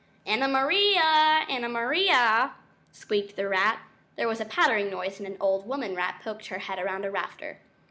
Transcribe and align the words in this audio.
"Anna 0.25 0.47
Maria! 0.47 1.45
Anna 1.47 1.69
Maria!" 1.69 2.53
squeaked 2.91 3.35
the 3.35 3.47
rat. 3.47 3.81
There 4.15 4.27
was 4.27 4.41
a 4.41 4.45
pattering 4.45 4.89
noise 4.89 5.19
and 5.19 5.27
an 5.27 5.37
old 5.39 5.67
woman 5.67 5.95
rat 5.95 6.21
poked 6.23 6.47
her 6.47 6.57
head 6.57 6.83
round 6.83 7.05
a 7.05 7.11
rafter. 7.11 7.59